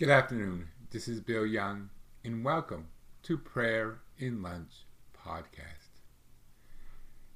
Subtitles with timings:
[0.00, 0.68] Good afternoon.
[0.88, 1.90] This is Bill Young,
[2.24, 2.88] and welcome
[3.24, 6.00] to Prayer in Lunch podcast.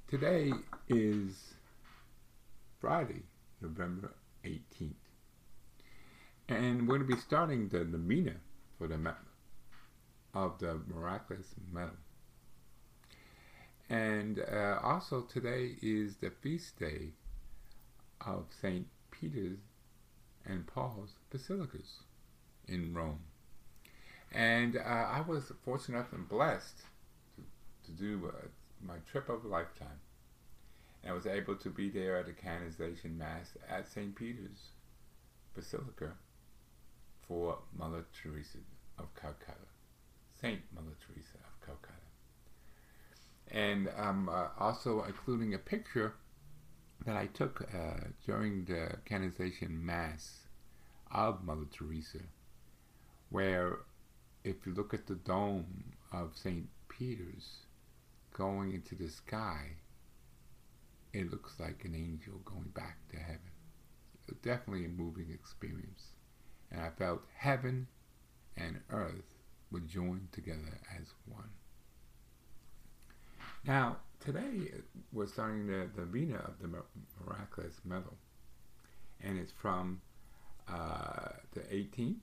[0.07, 0.51] Today
[0.89, 1.53] is
[2.81, 3.21] Friday,
[3.61, 4.95] November 18th,
[6.49, 8.37] and we're going to be starting the novena
[8.79, 9.13] for the
[10.33, 11.91] of the miraculous medal.
[13.91, 17.09] And uh, also today is the feast day
[18.25, 18.87] of St.
[19.11, 19.59] Peter's
[20.43, 21.99] and Paul's basilicas
[22.67, 23.19] in Rome.
[24.31, 26.81] And uh, I was fortunate enough and blessed
[27.37, 27.43] to,
[27.85, 28.47] to do uh,
[28.85, 29.99] my trip of a lifetime.
[31.03, 34.15] And I was able to be there at the canonization mass at St.
[34.15, 34.71] Peter's
[35.55, 36.11] Basilica
[37.27, 38.57] for Mother Teresa
[38.99, 39.69] of Calcutta,
[40.41, 41.93] Saint Mother Teresa of Calcutta.
[43.51, 46.15] And I'm uh, also including a picture
[47.05, 50.39] that I took uh, during the canonization mass
[51.11, 52.19] of Mother Teresa
[53.29, 53.79] where
[54.43, 56.67] if you look at the dome of St.
[56.87, 57.65] Peter's
[58.33, 59.71] going into the sky,
[61.13, 63.39] it looks like an angel going back to heaven.
[64.41, 66.11] Definitely a moving experience.
[66.71, 67.87] And I felt heaven
[68.57, 69.35] and earth
[69.71, 71.49] were joined together as one.
[73.65, 74.71] Now, today
[75.11, 78.17] we're starting the, the novena of the Miraculous Medal.
[79.21, 80.01] And it's from
[80.67, 82.17] uh, the 18th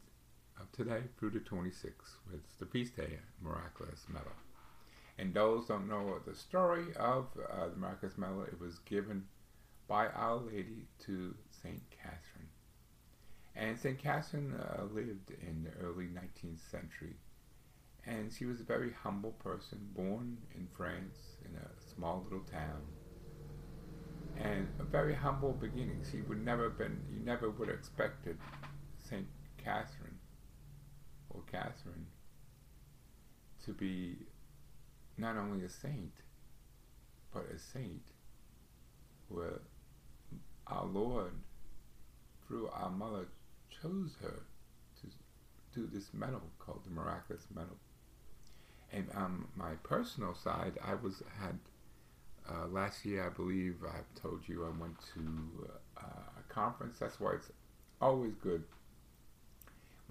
[0.60, 2.16] of today through the 26th.
[2.34, 4.32] It's the feast day, Miraculous Medal.
[5.18, 9.24] And those don't know the story of uh, the Miraculous Medal, it was given
[9.86, 11.82] by Our Lady to St.
[11.90, 12.48] Catherine.
[13.54, 13.98] And St.
[13.98, 17.16] Catherine uh, lived in the early 19th century.
[18.06, 22.82] And she was a very humble person, born in France in a small little town.
[24.38, 26.02] And a very humble beginning.
[26.10, 28.38] She would never been, you never would have expected
[29.08, 29.26] St.
[29.62, 30.11] Catherine
[31.52, 32.06] Catherine
[33.64, 34.16] to be
[35.18, 36.12] not only a saint,
[37.32, 38.02] but a saint
[39.28, 39.60] where
[40.66, 41.32] our Lord,
[42.46, 43.26] through our mother,
[43.82, 44.42] chose her
[45.00, 45.06] to
[45.74, 47.76] do this medal called the miraculous medal.
[48.92, 51.58] And on my personal side, I was had
[52.48, 56.98] uh, last year, I believe I've told you I went to uh, a conference.
[56.98, 57.50] That's why it's
[58.00, 58.64] always good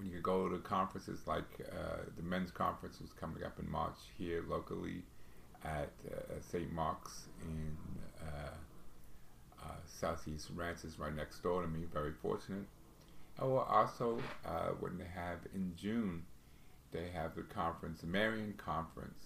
[0.02, 3.98] when you go to conferences like uh, the men's conference was coming up in March
[4.18, 5.04] here locally
[5.64, 6.72] at uh, St.
[6.74, 7.78] Mark's in
[8.20, 11.86] uh, uh, Southeast Ranches, right next door to me.
[11.94, 12.66] Very fortunate.
[13.40, 16.24] Oh, also uh, when they have in June,
[16.92, 19.26] they have the conference, the Marian Conference,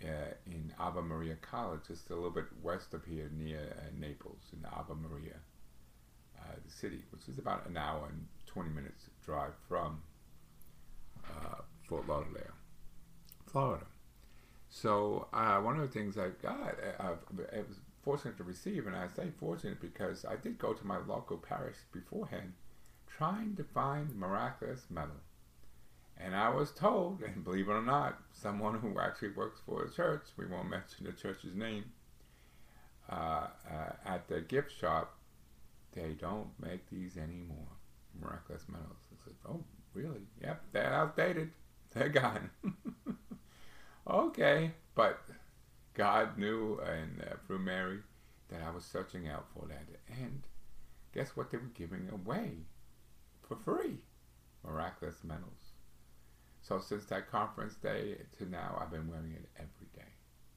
[0.00, 4.92] in Ave Maria College, just a little bit west of here, near Naples, in Ave
[4.94, 5.36] Maria,
[6.64, 10.02] the city, which is about an hour and 20 minutes drive from
[11.28, 12.54] uh, Fort Lauderdale,
[13.50, 13.86] Florida.
[14.68, 18.86] So uh, one of the things I got, uh, I, I was fortunate to receive,
[18.86, 22.52] and I say fortunate because I did go to my local parish beforehand,
[23.06, 25.20] trying to find miraculous medal.
[26.18, 29.92] And I was told, and believe it or not, someone who actually works for the
[29.92, 31.84] church, we won't mention the church's name,
[33.10, 35.15] uh, uh, at the gift shop,
[35.96, 37.66] they don't make these anymore
[38.20, 38.62] miraculous
[39.24, 39.64] said, oh,
[39.94, 40.20] really?
[40.42, 41.50] Yep, they're outdated.
[41.94, 42.50] They're gone.
[44.08, 45.20] okay, but
[45.94, 48.00] God knew and uh, through Mary
[48.48, 49.86] that I was searching out for that.
[50.20, 50.42] And
[51.14, 52.50] guess what they were giving away
[53.48, 53.98] for free?
[54.64, 55.72] Miraculous medals.
[56.60, 60.10] So since that conference day to now, I've been wearing it every day.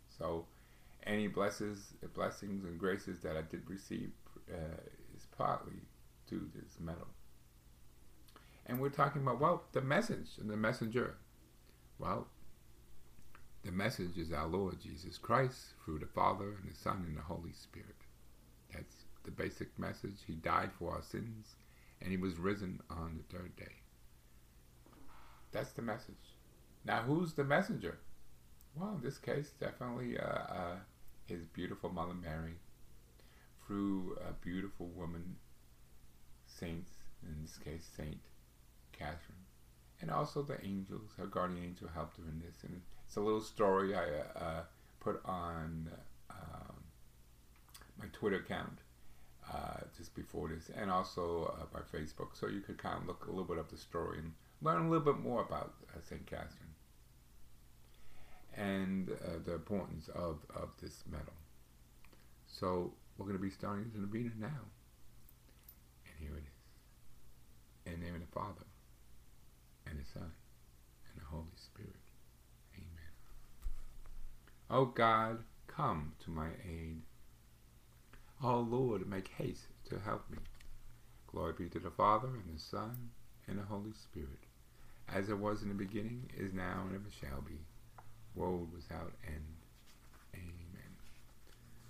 [0.10, 0.46] So
[1.06, 4.12] any blessings, blessings and graces that I did receive
[4.52, 4.82] uh,
[5.40, 5.80] partly
[6.30, 7.08] to this medal.
[8.66, 11.16] And we're talking about, well, the message and the messenger.
[11.98, 12.28] Well,
[13.64, 17.22] the message is our Lord Jesus Christ through the Father and the Son and the
[17.22, 17.96] Holy Spirit.
[18.72, 20.18] That's the basic message.
[20.28, 21.56] He died for our sins
[22.02, 23.76] and he was risen on the third day.
[25.52, 26.36] That's the message.
[26.86, 27.98] Now, who's the messenger?
[28.76, 30.76] Well, in this case, definitely uh, uh,
[31.26, 32.54] his beautiful Mother Mary
[33.70, 35.36] through a beautiful woman,
[36.48, 36.90] saints,
[37.24, 38.18] in this case, Saint
[38.92, 39.46] Catherine.
[40.02, 42.64] And also the angels, her guardian angel helped her in this.
[42.64, 44.62] And it's a little story I uh, uh,
[45.00, 45.88] put on
[46.32, 46.76] um,
[48.00, 48.80] my Twitter account
[49.54, 52.30] uh, just before this, and also uh, by Facebook.
[52.34, 54.32] So you could kind of look a little bit of the story and
[54.64, 56.26] learn a little bit more about uh, St.
[56.26, 56.56] Catherine
[58.58, 59.10] and
[59.46, 61.34] the importance of, of this medal.
[62.60, 64.48] So we're going to be starting the novena now.
[66.06, 67.94] And here it is.
[67.94, 68.66] In the name of the Father,
[69.88, 70.30] and the Son,
[71.10, 71.96] and the Holy Spirit.
[72.76, 73.14] Amen.
[74.70, 77.02] O God, come to my aid.
[78.44, 80.40] O Lord, make haste to help me.
[81.28, 83.10] Glory be to the Father, and the Son,
[83.48, 84.44] and the Holy Spirit,
[85.08, 87.60] as it was in the beginning, is now, and ever shall be,
[88.36, 89.59] world without end.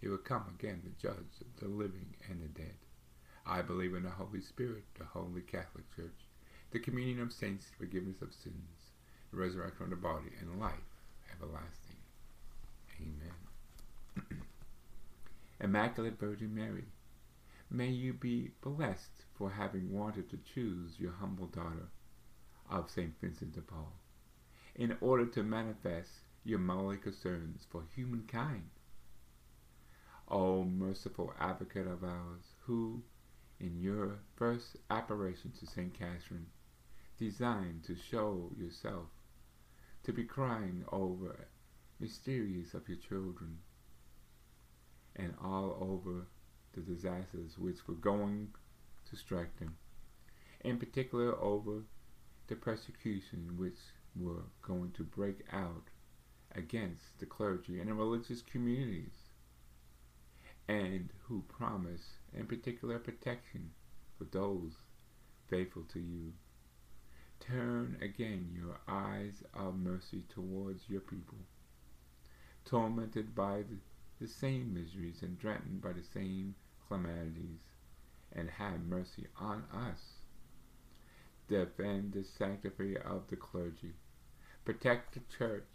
[0.00, 2.76] He will come again to judge the living and the dead.
[3.46, 6.28] I believe in the Holy Spirit, the Holy Catholic Church,
[6.70, 8.90] the communion of saints, forgiveness of sins,
[9.30, 10.74] the resurrection of the body, and life
[11.32, 11.96] everlasting.
[13.00, 14.40] Amen.
[15.60, 16.84] Immaculate Virgin Mary,
[17.70, 21.88] may you be blessed for having wanted to choose your humble daughter
[22.70, 23.14] of St.
[23.20, 23.92] Vincent de Paul
[24.74, 26.10] in order to manifest
[26.44, 28.68] your motherly concerns for humankind.
[30.28, 33.04] O merciful advocate of ours, who,
[33.60, 35.94] in your first apparition to St.
[35.94, 36.48] Catherine,
[37.16, 39.06] designed to show yourself
[40.02, 41.46] to be crying over
[42.00, 43.58] mysterious of your children
[45.14, 46.26] and all over
[46.72, 48.52] the disasters which were going
[49.08, 49.76] to strike them,
[50.60, 51.84] in particular over
[52.48, 53.78] the persecution which
[54.16, 55.84] were going to break out
[56.56, 59.25] against the clergy and the religious communities
[60.68, 63.70] and who promise, in particular, protection
[64.18, 64.72] for those
[65.48, 66.32] faithful to you.
[67.38, 71.38] Turn again your eyes of mercy towards your people,
[72.64, 73.78] tormented by the,
[74.20, 76.54] the same miseries and threatened by the same
[76.88, 77.60] calamities,
[78.32, 80.00] and have mercy on us.
[81.48, 83.94] Defend the sanctity of the clergy,
[84.64, 85.68] protect the church,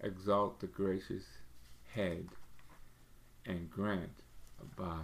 [0.00, 1.24] exalt the gracious
[1.94, 2.28] head
[3.46, 4.22] and grant
[4.76, 5.02] by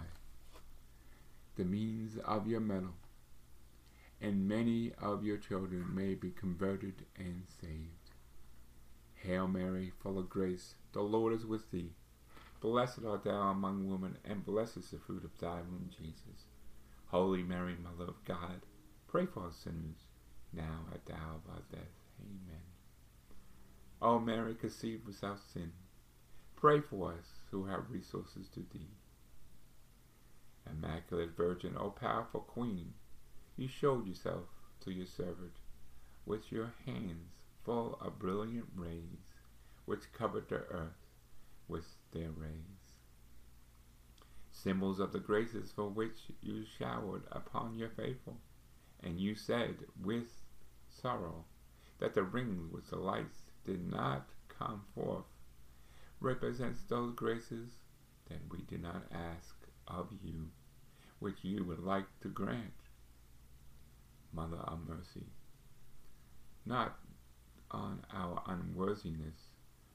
[1.55, 2.93] the means of your medal,
[4.21, 8.11] and many of your children may be converted and saved.
[9.15, 11.91] Hail Mary, full of grace, the Lord is with thee.
[12.61, 16.45] Blessed art thou among women, and blessed is the fruit of thy womb, Jesus.
[17.07, 18.61] Holy Mary, Mother of God,
[19.07, 20.05] pray for us sinners,
[20.53, 21.81] now at the hour of our death.
[22.21, 22.61] Amen.
[24.01, 25.71] O Mary, conceived without sin,
[26.55, 28.89] pray for us who have resources to thee.
[30.69, 32.93] Immaculate Virgin, O powerful Queen,
[33.57, 34.45] you showed yourself
[34.81, 35.57] to your servant
[36.25, 39.25] with your hands full of brilliant rays,
[39.85, 41.07] which covered the earth
[41.67, 42.95] with their rays.
[44.51, 48.37] Symbols of the graces for which you showered upon your faithful,
[49.01, 50.43] and you said with
[50.89, 51.45] sorrow
[51.99, 55.25] that the rings with the lights did not come forth
[56.21, 57.69] represents those graces
[58.29, 59.55] that we do not ask
[59.87, 60.47] of you,
[61.19, 62.73] which you would like to grant,
[64.33, 65.27] Mother of Mercy,
[66.65, 66.97] not
[67.71, 69.47] on our unworthiness,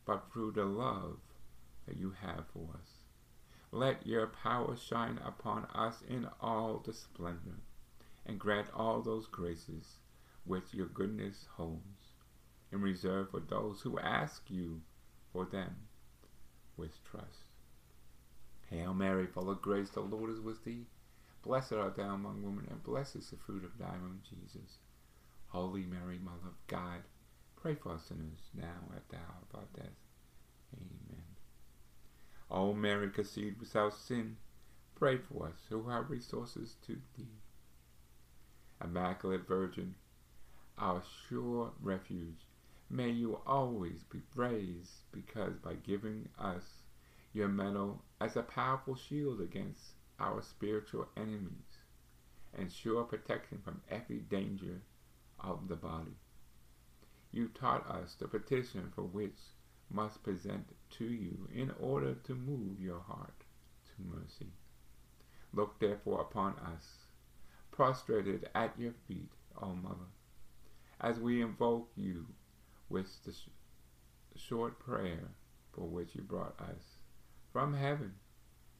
[0.06, 1.18] but through the love
[1.86, 3.04] that you have for us.
[3.70, 7.60] Let your power shine upon us in all the splendor,
[8.24, 9.98] and grant all those graces
[10.44, 12.12] which your goodness holds,
[12.72, 14.80] in reserve for those who ask you
[15.32, 15.74] for them
[16.76, 17.50] with trust.
[18.70, 20.86] Hail Mary, full of grace, the Lord is with thee.
[21.42, 24.78] Blessed art thou among women, and blessed is the fruit of thy womb, Jesus.
[25.48, 27.02] Holy Mary, Mother of God,
[27.56, 29.94] pray for us sinners, now and at the hour of our death.
[30.74, 31.22] Amen.
[32.50, 34.36] O Mary, conceived without sin,
[34.94, 37.28] pray for us who have resources to thee.
[38.82, 39.94] Immaculate Virgin,
[40.78, 42.46] our sure refuge,
[42.94, 46.62] May you always be praised because by giving us
[47.32, 51.80] your medal as a powerful shield against our spiritual enemies
[52.56, 54.80] and sure protection from every danger
[55.40, 56.14] of the body.
[57.32, 59.40] You taught us the petition for which
[59.90, 63.42] must present to you in order to move your heart
[63.86, 64.52] to mercy.
[65.52, 67.06] Look therefore upon us,
[67.72, 70.12] prostrated at your feet, O Mother,
[71.00, 72.26] as we invoke you
[72.88, 73.48] with the sh-
[74.36, 75.30] short prayer
[75.72, 76.96] for which you brought us
[77.52, 78.14] from heaven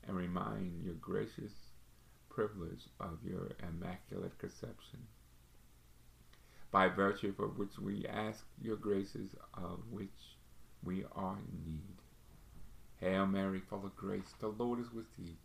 [0.06, 1.52] and remind your gracious
[2.30, 5.06] privilege of your immaculate conception.
[6.70, 10.36] by virtue of which we ask your graces, of which
[10.82, 11.96] we are in need.
[12.96, 15.38] Hail Mary, full of grace, the Lord is with thee.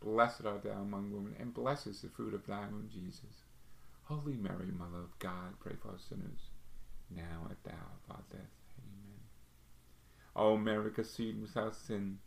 [0.00, 3.44] Blessed art thou among women, and blessed is the fruit of thy womb, Jesus.
[4.04, 6.50] Holy Mary, Mother of God, pray for us sinners,
[7.10, 8.50] now at the hour of our death.
[8.78, 9.20] Amen.
[10.34, 12.18] O Mary, conceived without sin,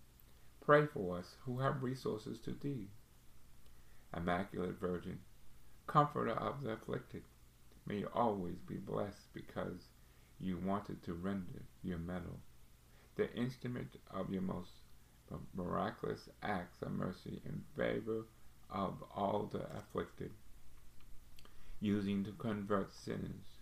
[0.62, 2.88] pray for us who have resources to thee.
[4.15, 5.19] Immaculate Virgin,
[5.88, 7.24] comforter of the afflicted,
[7.86, 9.88] may you always be blessed because
[10.39, 12.39] you wanted to render your medal
[13.19, 14.71] the instrument of your most
[15.53, 18.25] miraculous acts of mercy in favor
[18.69, 20.31] of all the afflicted,
[21.81, 23.58] using to convert sinners,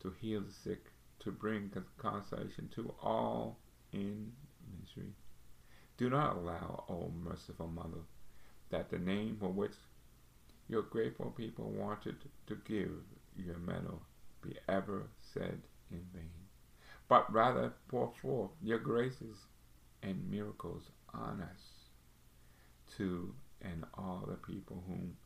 [0.00, 0.86] to heal the sick,
[1.20, 3.58] to bring consolation to all
[3.92, 4.32] in
[4.80, 5.12] misery.
[5.96, 8.04] Do not allow, O merciful Mother,
[8.70, 9.74] that the name for which
[10.68, 12.90] your grateful people wanted to give
[13.36, 14.02] your medal
[14.42, 16.30] be ever said in vain
[17.08, 19.46] but rather pour forth your graces
[20.02, 20.82] and miracles
[21.14, 21.62] on us
[22.96, 25.16] to and all the people whom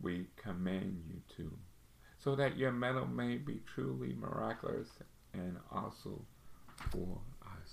[0.00, 1.50] we command you to,
[2.22, 4.88] so that your medal may be truly miraculous
[5.32, 6.24] and also
[6.90, 7.72] for us.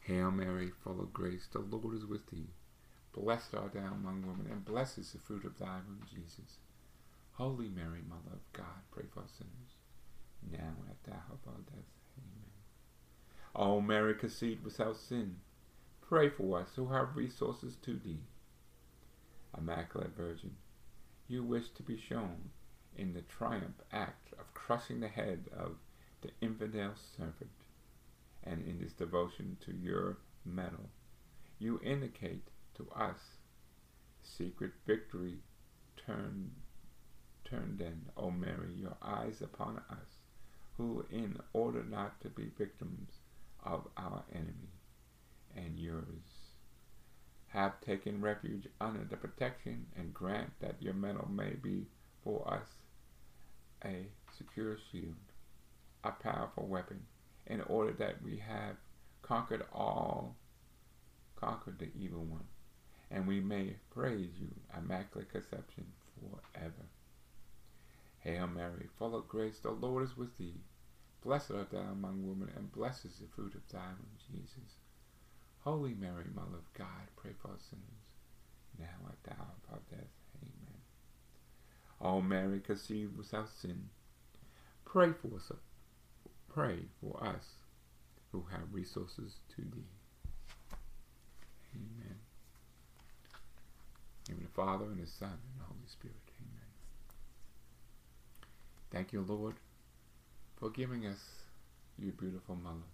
[0.00, 2.48] Hail Mary, full of grace, the Lord is with thee.
[3.12, 6.58] Blessed art thou among women, and blessed is the fruit of thy womb, Jesus.
[7.32, 9.76] Holy Mary, Mother of God, pray for us sinners
[10.50, 11.90] now and at the hour of our death.
[12.18, 12.50] Amen.
[13.54, 15.36] O Mary, conceived without sin,
[16.00, 18.20] pray for us who have resources to thee.
[19.56, 20.52] Immaculate Virgin,
[21.32, 22.50] you wish to be shown
[22.94, 25.76] in the triumph act of crushing the head of
[26.20, 27.50] the infidel serpent,
[28.44, 30.90] and in this devotion to your medal,
[31.58, 33.38] you indicate to us
[34.22, 35.38] secret victory.
[35.96, 36.50] Turn,
[37.44, 40.18] turn then, O Mary, your eyes upon us
[40.76, 43.10] who, in order not to be victims
[43.64, 44.74] of our enemy
[45.56, 46.31] and yours,
[47.52, 51.86] have taken refuge under the protection and grant that your medal may be
[52.24, 52.66] for us
[53.84, 54.06] a
[54.36, 55.14] secure shield,
[56.04, 57.02] a powerful weapon,
[57.46, 58.76] in order that we have
[59.20, 60.36] conquered all,
[61.36, 62.46] conquered the evil one,
[63.10, 66.86] and we may praise you, Immaculate Conception, forever.
[68.20, 70.60] Hail Mary, full of grace, the Lord is with thee.
[71.24, 74.81] Blessed art thou among women, and blessed is the fruit of thy womb, Jesus.
[75.64, 77.84] Holy Mary, Mother of God, pray for us sinners,
[78.78, 80.10] now at the hour of our death.
[80.42, 80.80] Amen.
[82.00, 83.88] O Mary, conceived without sin,
[84.84, 85.52] pray for us.
[86.52, 87.44] Pray for us
[88.32, 89.88] who have resources to thee.
[91.74, 92.16] Amen.
[94.28, 96.16] In the Father, and the Son, and the Holy Spirit.
[96.40, 96.68] Amen.
[98.90, 99.54] Thank you, Lord
[100.62, 101.18] for giving us
[101.98, 102.86] your beautiful mother,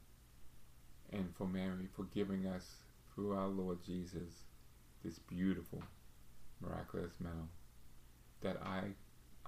[1.12, 2.64] and for Mary for giving us,
[3.14, 4.44] through our Lord Jesus,
[5.04, 5.82] this beautiful,
[6.60, 7.48] miraculous medal
[8.42, 8.82] that I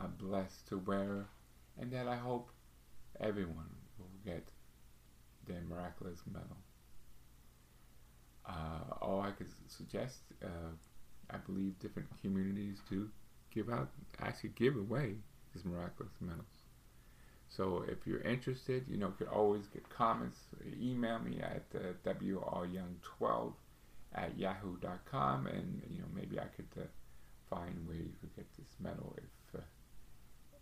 [0.03, 1.27] am blessed to wear,
[1.79, 2.51] and that I hope
[3.21, 4.49] everyone will get
[5.47, 6.57] their miraculous medal.
[8.45, 10.73] Uh, all I could suggest, uh,
[11.31, 13.09] I believe different communities do
[13.55, 13.91] give out,
[14.21, 15.15] actually give away
[15.55, 16.60] these miraculous medals.
[17.57, 20.37] So if you're interested, you know, you could always get comments.
[20.81, 23.53] Email me at uh, wryoung12
[24.15, 26.87] at yahoo.com, and you know maybe I could uh,
[27.49, 29.65] find where you could get this medal if uh,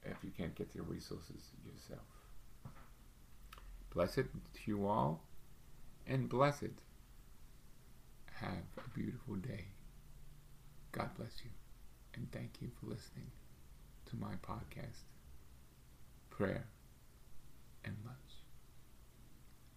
[0.04, 2.06] if you can't get the resources yourself.
[3.90, 4.16] Blessed
[4.54, 5.22] to you all,
[6.06, 6.74] and blessed.
[8.40, 9.64] Have a beautiful day.
[10.92, 11.50] God bless you,
[12.14, 13.30] and thank you for listening
[14.06, 15.02] to my podcast.
[16.30, 16.64] Prayer
[17.84, 18.27] and let